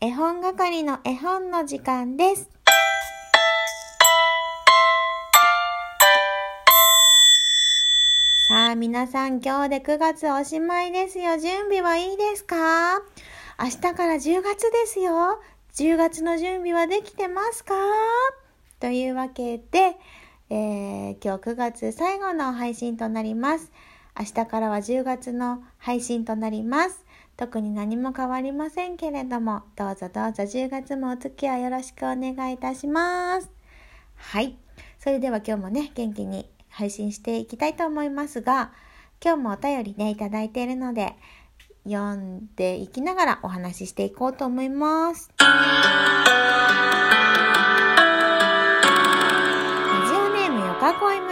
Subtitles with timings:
[0.00, 2.48] 絵本係の絵本の時間です。
[8.46, 11.36] さあ、皆さん今日で9月おしまいですよ。
[11.38, 13.00] 準備はいいですか？
[13.58, 15.40] 明日から10月ですよ。
[15.74, 17.74] 10月の準備はできてますか？
[18.78, 19.96] というわけで、
[20.48, 23.72] えー、今日9月最後の配信となります。
[24.16, 27.04] 明日からは10月の配信となります。
[27.38, 33.48] 特に何も変わりませんけれども、どうぞどうぞ10月もお付き合いよろしくお願いいたします。
[34.16, 34.58] はい。
[34.98, 38.72] それでは今日もね、元気に配信していきたいと思いますが、
[39.24, 41.14] 今日もお便りね、いただいているので、
[41.84, 45.30] 読んでいきながらお話ししていこうと思います。
[45.38, 45.46] ラ
[50.08, 51.27] ジオネームよかこい。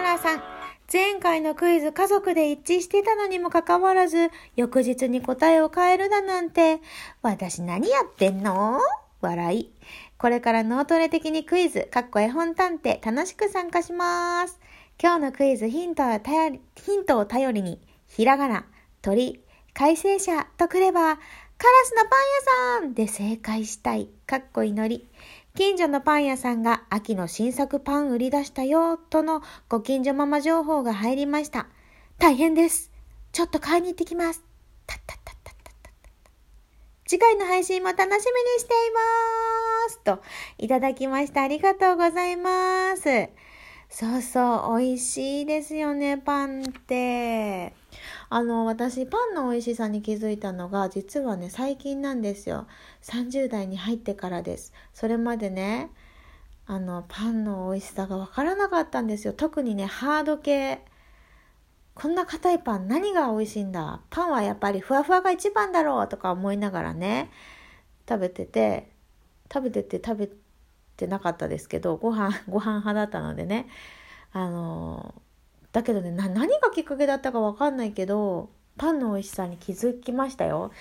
[0.93, 6.81] 前回のクイズ家族で一致してたのにもかかわらず、翌日に答えを変えるだなんて、
[7.23, 8.79] 私何やってんの？
[9.21, 9.73] 笑い。
[10.17, 14.61] これから脳トレ的にクイズ、かっこ絵本探偵、楽しく参加します。
[15.03, 18.65] 今日のクイズヒントを頼り、ヒントを頼りに、ひらがな、
[19.03, 19.43] 鳥、
[19.75, 21.17] 改正者とくれば、
[21.59, 24.09] カラスのパン屋さんで正解したい。
[24.27, 25.09] かっこ祈り。
[25.57, 29.41] 近所のパン屋さんが秋の新作パン売り出したよ、との
[29.71, 31.67] ご近所ママ情報が入りました。
[32.19, 32.93] 大変です。
[33.33, 34.45] ちょっと買いに行ってきます。
[34.87, 35.91] たったったったったった
[37.07, 38.21] 次回の配信も楽しみに
[38.59, 40.01] しています。
[40.05, 40.23] と、
[40.59, 41.41] いただきました。
[41.41, 43.31] ありがとうございます。
[43.89, 47.73] そうそう、美味しいですよね、パンって。
[48.29, 52.67] あの、私、パンの美味しさに気づいたのが、実はね、最近なんですよ。
[53.03, 54.73] 30代に入ってからです。
[54.95, 55.91] それまでね、
[56.67, 59.33] あの、パンの美味しさがわからなかったんですよ。
[59.33, 60.85] 特にね、ハード系。
[61.95, 64.03] こんな硬いパン何が美味しいんだ？
[64.11, 67.31] パンはやっぱりふわふわが一番だろうとか思いながらね、
[68.09, 68.91] 食べてて、
[69.53, 70.31] 食べてて食べ
[70.97, 73.69] てなかったですけど、ご飯、ご飯派だったのでね。
[74.33, 75.15] あの、
[75.77, 78.49] だけどね、何がきっかけだったかわかんないけど、
[78.79, 80.73] パンの美味しさに気づきましたよ。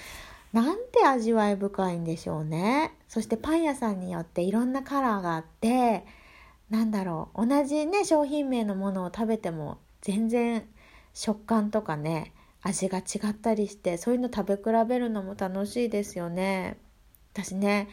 [0.54, 2.94] なんて味わい深いんでしょうね。
[3.10, 6.06] そしてパン屋さんによっていろんなカラーがあって、
[6.70, 10.66] なんだろう、同じね、商品名のものを食べても全然
[11.14, 16.78] 食感とかね、味が違ったりして、そういうの食べ比べるのも楽しいですよね。
[17.34, 17.90] 私ね、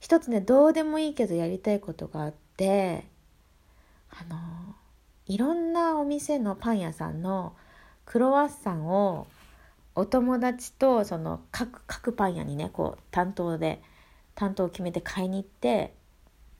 [0.00, 3.06] 一つね、どうでもいいけどやりたいことがあって、
[4.10, 4.36] あの、
[5.32, 7.54] いろんなお店のパン屋さんの
[8.04, 9.26] クロワッサンを
[9.94, 13.80] お友達とその各各パン屋にねこう担当で
[14.34, 15.94] 担当を決めて買いに行って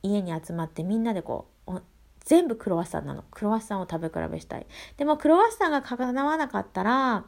[0.02, 1.82] 家に集まってみんなでこう
[2.24, 3.24] 全部クロワッサンなの。
[3.30, 4.66] クロワッサンを食べ比べしたい。
[4.96, 7.26] でもクロワッサンがかなわなかったら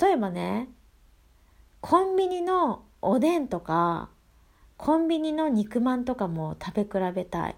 [0.00, 0.70] 例えばね
[1.82, 4.08] コンビニのおでんとか
[4.78, 7.56] コンビニの肉まんとかも食べ比べたい。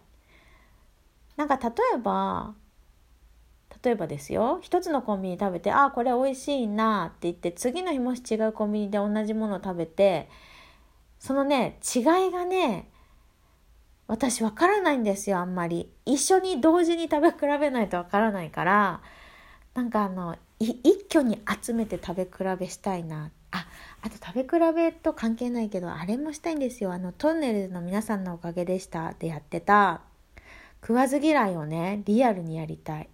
[1.36, 2.54] なんか例えば
[3.82, 10.28] 例えばですよ一つのコンビニ食べてあこれ美味しいなって言って次の日もし違うコンビニで同じものを食べて
[11.18, 12.88] そのね違いがね
[14.12, 15.88] 私わからないんですよあんまり。
[16.04, 19.00] 一緒に同時に食べ比べないとわからないから
[19.74, 23.30] なんかあの一挙に集めて食べ比べしたいな。
[23.52, 23.66] あ
[24.02, 26.92] あと食べ比べと関係ないけどあれもしたいんですよ。
[26.92, 29.14] あのトンネルの皆さんのおかげでした。
[29.18, 30.02] でやってた。
[30.82, 33.08] 食わず嫌いをねリアルにやりたい。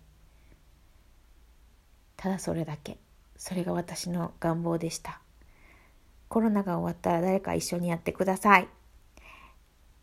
[2.19, 2.99] ただそれだけ。
[3.37, 5.21] それが私の願望でした。
[6.29, 8.69] コロナが終わったら誰か一緒にやってください。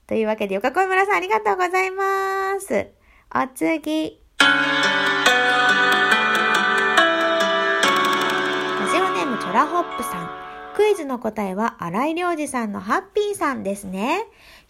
[0.08, 2.88] というわけでよかこい村さんありがとうございます。
[3.36, 4.25] お次。
[10.76, 14.26] クイズの答えは荒井良二さんのハッピーさんですね。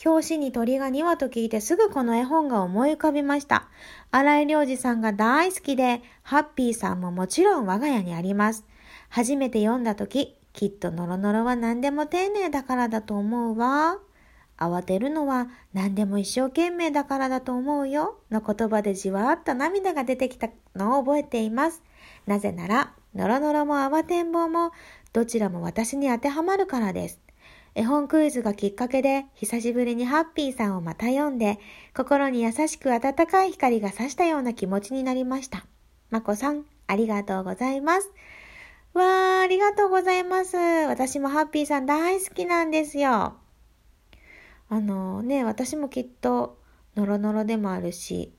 [0.06, 3.68] 表紙に鳥が2羽と聞いてすぐこの絵本が思い浮かびました。
[4.12, 8.66] 荒井良二さんが大好きで、ハッピーさんももちろん我が家にあります。
[9.10, 13.98] 初めて読んだ時、きっとノロノロは何でも丁寧だからだと思うわ。
[14.60, 18.20] 慌てるのは何でも一生懸命だからだと思うよ。
[18.30, 21.82] の言葉でじわーっと涙が出てきたのを覚えています。
[22.28, 24.72] なぜなら、ノロノロも慌てんぼうも
[25.16, 27.22] どちらも私に当てはまるからです。
[27.74, 31.58] 絵本クイズがきっかけで、久しぶりにハッピーさんをまた読んで、
[31.96, 35.66] 心に優しく温かい光が差したような気持ちになりました。
[36.10, 38.12] まこさん、ありがとうございます。
[38.94, 40.58] わー、ありがとうございます。
[40.58, 43.38] 私もハッピーさん大好きなんですよ。
[44.68, 46.58] あのね、私もきっと、
[46.98, 48.34] ノロノロでもあるし、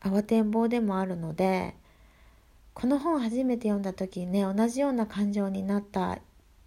[0.00, 1.74] 慌てんぼうでもあるので、
[2.74, 6.18] この本初めて読んだ時ね同じような感情になった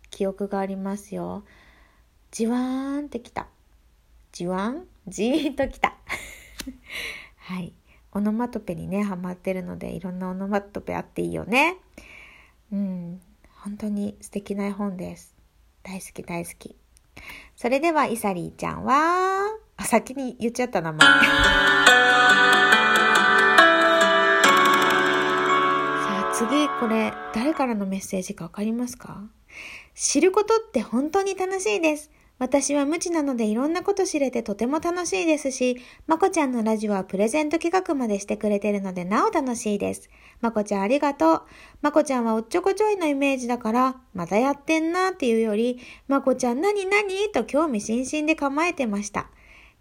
[0.10, 1.44] 記憶がありますよ。
[2.32, 3.48] じわーんってきた。
[4.32, 4.86] じわん？
[5.08, 5.96] じーんときた。
[7.38, 7.74] はい。
[8.12, 11.78] オノマトペにね、ハマってるので、いろんなオノマトペあっていいよね。
[12.72, 13.22] うん。
[13.64, 15.36] 本当に素敵な絵本です。
[15.84, 16.76] 大好き大好き。
[17.56, 19.46] それでは、イサリーちゃんは、
[19.76, 21.00] あ、先に言っちゃった名前。
[26.38, 29.24] 次、これ、誰からのメッセージかわかりますか？
[29.96, 32.12] 知ることって本当に楽しいです。
[32.38, 40.12] 私は無知なのでいろんなこと知れてとても楽しいですし、まこちゃんのラジオはプレゼント企画までしてくれてるのでなお楽しいです。
[40.40, 41.42] まこちゃんありがとう。
[41.82, 49.32] まこちゃんはおっちょこちょいのイメージだから、またやってんなっていうより、まこちゃん何何と興味津々で構えてました。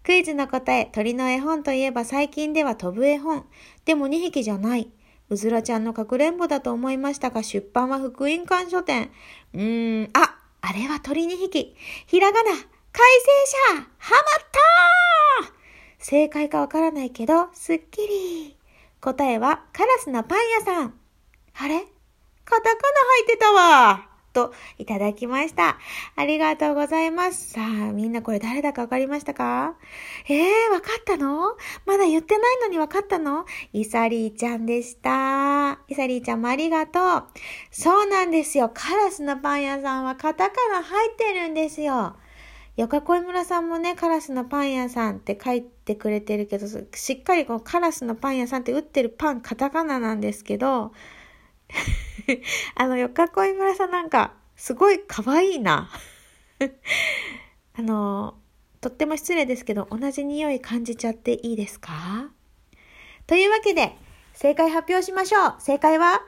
[0.03, 3.45] クイズの答え、鳥の絵本といえば最近では飛ぶ絵本。
[3.85, 4.89] でも2匹じゃない。
[5.29, 9.11] うずらちゃんのかくれんぼだと思いましたが、出版は福音館書店。
[9.53, 11.75] うーん、あ、あれは鳥2匹。
[12.05, 12.51] ひらがな。
[12.51, 12.57] 改
[13.71, 14.23] 正者ハマっ
[15.43, 15.53] たー
[15.99, 18.57] 正解かわからないけど、すっきり。
[19.01, 20.93] 答えは、カラスのパン屋さん。
[21.59, 21.85] あれ？
[22.45, 24.16] カタカナ入ってたわ。
[24.37, 25.79] と、いただきました。
[26.15, 27.53] ありがとうございます。
[27.53, 29.73] さあ、みんなこれ誰だかわかりましたか？
[30.29, 31.55] えー、わかったの？
[31.87, 33.45] まだ言ってないのにわかったの？
[33.73, 35.79] イサリーちゃんでした。
[35.87, 37.23] イサリーちゃんもありがとう。
[37.71, 38.69] そうなんですよ。
[38.71, 42.15] カラスのパン屋さんはカタカナ入ってるんですよ。
[42.75, 50.91] よかこい村さんもね、カラスのパン屋さんって書いてくれてるけど、しっかりこのカラスのパン屋さんって売ってるパンカタカナなんですけど、
[52.75, 55.89] あの、よかこい村さんなんか、すごい可愛いな。
[57.77, 58.35] あの、
[58.81, 62.29] とっても失礼ですけど、同じ匂い感じちゃっていいですか？
[63.27, 63.95] というわけで、
[64.33, 65.55] 正解発表しましょう。
[65.59, 66.21] 正解は、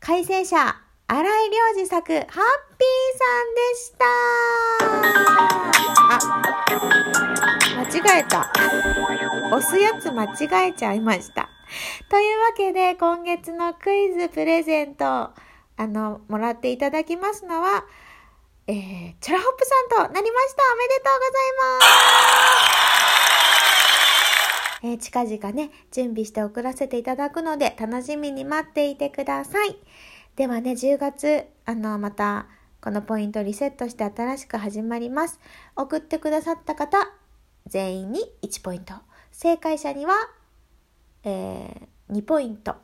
[0.00, 0.76] 改正者、
[1.06, 2.38] 荒井良二作、ハッピー
[3.18, 4.04] さんでした
[6.10, 6.18] あ、
[7.80, 8.50] 間違えた。
[9.56, 11.48] 押すやつ間違えちゃいました。
[12.08, 15.32] というわけで、今月のクイズプレゼント、あ
[15.78, 17.84] の、もらっていただきますのは、
[18.66, 20.62] えー、チョラホップさんとなりました。
[20.72, 22.94] おめでとうございます。
[24.86, 29.76] えー、近々ね、準備して送らせていただくので、楽しみに待っていてください。
[30.36, 32.46] ではね、10月、あの、また、
[32.80, 35.40] このポイントリセットして新しく始まります。
[35.74, 36.98] 送ってくださった方、
[37.66, 38.94] 全員に1ポイント。
[39.32, 40.14] 正解者には
[41.24, 42.76] えー、2ポイント。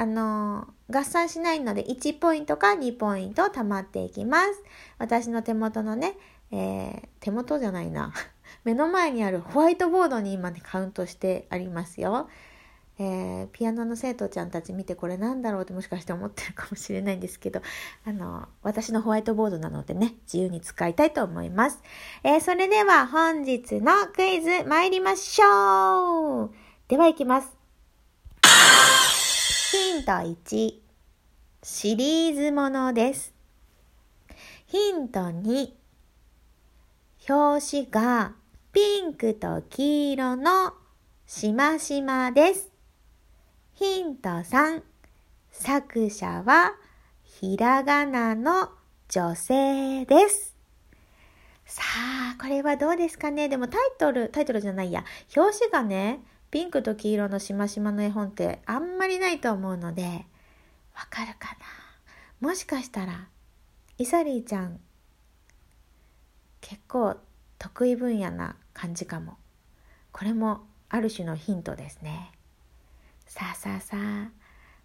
[0.00, 4.62] あのー、合算しないので1ポイントか2ポイント貯まっていきます。
[4.98, 6.16] 私の手元のね、
[6.52, 8.12] えー、手元じゃないな。
[8.64, 12.28] 目の前にあるホワイトボードに今ね、カウントしてありますよ。
[13.00, 17.62] えー、ピアノの生徒ちゃんたち見てこれなんだろうってもしかして思ってるかもしれないんですけど、
[18.04, 21.80] あの、私のホワイトボードなのでね、自由に使いたいと思います。
[22.24, 27.54] えー、それでは本日のクイズ参りましょうでは行きます。
[29.72, 30.74] ヒント1、
[31.62, 33.34] シリーズものです。
[34.64, 35.68] ヒント2、
[37.28, 38.32] 表紙が
[38.72, 40.72] ピンクと黄色の
[41.26, 42.70] しましまです。
[43.74, 44.82] ヒント3、
[45.50, 46.72] 作者は
[47.22, 48.70] ひらがなの
[49.10, 50.56] 女性です。
[51.66, 51.82] さ
[52.32, 53.50] あ、これはどうですかね？
[53.50, 55.04] でもタイトル、タイトルじゃないや、
[55.36, 60.24] 表紙がね、ピンクと黄色のしましまの絵本ってあんまりないと思うので、
[60.94, 61.56] わかるか
[62.40, 62.48] な？
[62.48, 63.28] もしかしたら、
[63.98, 64.80] イサリーちゃん、
[66.60, 67.16] 結構
[67.58, 69.36] 得意分野な感じかも。
[70.12, 72.32] これもある種のヒントですね。
[73.26, 74.30] さあさあさあ、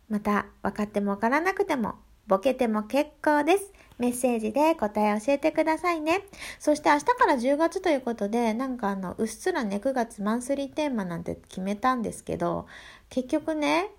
[0.09, 1.95] また分かっても分からなくても、
[2.27, 3.71] ボケても結構です。
[3.99, 6.21] メッセージで答え教えてくださいね。
[6.59, 12.67] そして明日から10月ということで、なんかあの、うっすらね、9月マンスリーテーマなんて決めたんですけど、
[13.09, 13.91] 結局ね、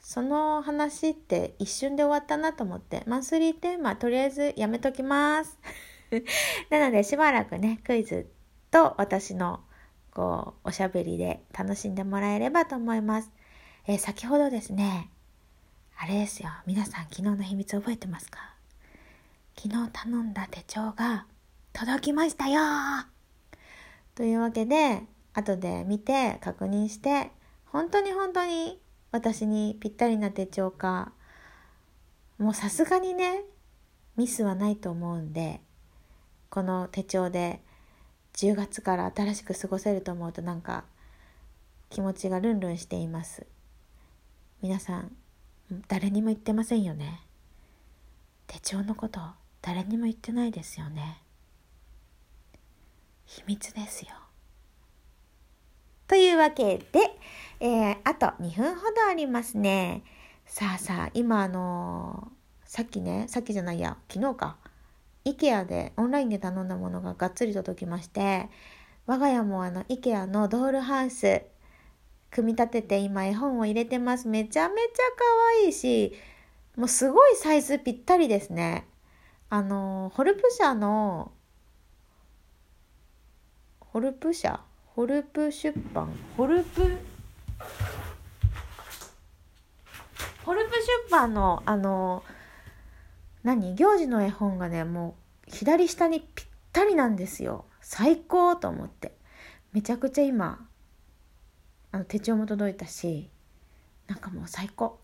[0.00, 5.58] その話って一瞬で終わったなと思って、マンスリーテーマとりあえずやめときます。
[6.70, 8.30] なのでしばらくね、クイズ
[8.70, 9.60] と私の
[10.12, 13.30] こう、おしゃべりで楽しんでもらえればと思います。
[13.86, 15.10] えー、先ほどですね、
[16.02, 16.48] あれですよ。
[16.64, 18.54] 皆さん昨日の秘密覚えてますか？
[19.54, 21.26] 昨日頼んだ手帳が
[21.74, 22.62] 届きましたよ
[24.14, 25.02] というわけで、
[25.34, 27.30] 後で見て確認して、
[27.66, 28.80] 本当に本当に
[29.12, 31.12] 私にぴったりな手帳か、
[32.38, 33.42] もうさすがにね、
[34.16, 35.60] ミスはないと思うんで、
[36.48, 37.60] この手帳で
[38.36, 40.84] 10月から新しく過ごせると思うとなんか
[41.90, 43.44] 気持ちがルンルンしています。
[44.62, 45.12] 皆さん
[45.88, 47.22] 誰にも言ってませんよね。
[48.46, 49.20] 手帳のこと
[49.62, 51.22] 誰にも言ってないですよね。
[53.26, 54.08] 秘密ですよ。
[56.08, 57.00] というわけで、
[57.60, 60.02] えー、あと2分ほどありますね。
[60.46, 64.56] さあさあ今あのー、さっきねさっきじゃないや昨日か。
[65.24, 68.48] IKEA でオンラインで頼んだものががっつり届きまして
[69.06, 71.42] 我が家もあの IKEA のドールハウス
[72.30, 74.28] 組み立てて今絵本を入れてます。
[74.28, 75.24] めちゃめちゃ可
[75.62, 76.14] 愛いし
[76.76, 78.86] もうすごいサイズぴったりですね。
[79.48, 81.32] あのホルプ社の
[83.80, 84.60] ホルプ社？
[84.94, 86.12] ホルプ出版？
[86.36, 86.98] ホルプ？
[90.44, 90.70] ホルプ
[91.06, 92.22] 出版のあの
[93.42, 93.74] 何？
[93.74, 95.16] 行事の絵本がねも
[95.48, 97.64] う左下にぴったりなんですよ。
[97.80, 99.12] 最高と思って。
[99.72, 100.64] めちゃくちゃ今
[101.92, 103.28] あの手帳も届いたし
[104.06, 104.98] なんかもう最高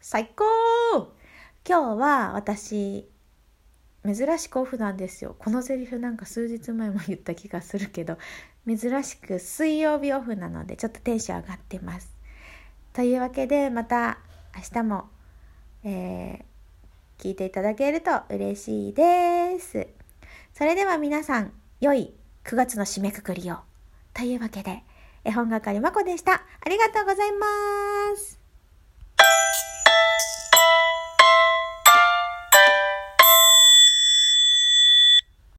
[0.00, 0.44] 最高
[1.66, 3.08] 今日は私
[4.04, 8.18] 珍しくオフなんですよこのセリフなんか数日前も言った気がするけど
[8.66, 12.10] 珍しく水曜日オフなのでちょっとテンション上がってます
[12.92, 14.18] というわけでまた
[14.54, 15.08] 明日も、
[15.84, 16.52] えー
[17.22, 19.86] 聞いていただけると嬉しいです。
[20.54, 23.58] それでは皆さん、良い9月の締めくくりを。
[24.12, 24.82] というわけで、
[25.24, 26.42] 絵本係まこでした。
[26.60, 28.40] ありがとうございます。